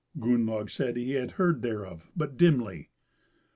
[0.19, 2.89] Gunnlaug said he had heard thereof but dimly.